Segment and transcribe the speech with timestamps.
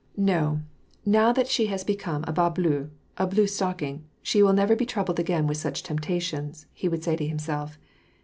[0.33, 0.61] "No,
[1.05, 4.83] now that she has become a has bleu, a blue stocking, she will never be
[4.83, 7.77] troubled again with such temptations," he would say to himself.